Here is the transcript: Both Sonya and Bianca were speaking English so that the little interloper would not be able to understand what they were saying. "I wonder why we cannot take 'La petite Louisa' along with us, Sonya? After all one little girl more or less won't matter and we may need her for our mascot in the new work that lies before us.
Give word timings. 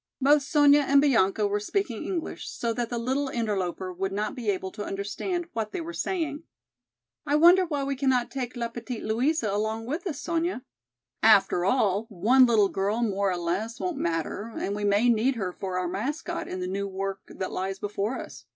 Both 0.19 0.41
Sonya 0.41 0.79
and 0.79 0.99
Bianca 0.99 1.45
were 1.45 1.59
speaking 1.59 2.03
English 2.03 2.49
so 2.49 2.73
that 2.73 2.89
the 2.89 2.97
little 2.97 3.27
interloper 3.27 3.93
would 3.93 4.11
not 4.11 4.33
be 4.33 4.49
able 4.49 4.71
to 4.71 4.83
understand 4.83 5.45
what 5.53 5.73
they 5.73 5.79
were 5.79 5.93
saying. 5.93 6.41
"I 7.27 7.35
wonder 7.35 7.65
why 7.67 7.83
we 7.83 7.95
cannot 7.95 8.31
take 8.31 8.55
'La 8.55 8.69
petite 8.69 9.03
Louisa' 9.05 9.53
along 9.53 9.85
with 9.85 10.07
us, 10.07 10.19
Sonya? 10.19 10.63
After 11.21 11.65
all 11.65 12.07
one 12.09 12.47
little 12.47 12.69
girl 12.69 13.03
more 13.03 13.29
or 13.29 13.37
less 13.37 13.79
won't 13.79 13.97
matter 13.97 14.51
and 14.57 14.75
we 14.75 14.83
may 14.85 15.07
need 15.07 15.35
her 15.35 15.51
for 15.53 15.77
our 15.77 15.87
mascot 15.87 16.47
in 16.47 16.61
the 16.61 16.67
new 16.67 16.87
work 16.87 17.21
that 17.27 17.51
lies 17.51 17.77
before 17.77 18.17
us. 18.19 18.45